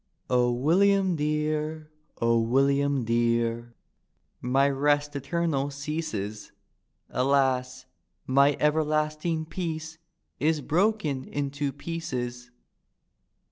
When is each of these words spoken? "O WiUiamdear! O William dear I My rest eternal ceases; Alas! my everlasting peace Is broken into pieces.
"O 0.31 0.51
WiUiamdear! 0.55 1.85
O 2.19 2.39
William 2.39 3.05
dear 3.05 3.75
I 3.75 3.75
My 4.47 4.67
rest 4.67 5.15
eternal 5.15 5.69
ceases; 5.69 6.51
Alas! 7.11 7.85
my 8.25 8.57
everlasting 8.59 9.45
peace 9.45 9.99
Is 10.39 10.59
broken 10.61 11.23
into 11.25 11.71
pieces. 11.71 12.49